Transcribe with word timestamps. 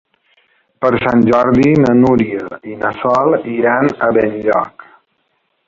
Per 0.85 0.89
Sant 1.03 1.19
Jordi 1.27 1.75
na 1.83 1.93
Núria 1.99 2.47
i 2.71 2.79
na 2.79 2.93
Sol 3.03 3.37
iran 3.59 3.93
a 4.07 4.09
Benlloc. 4.19 4.89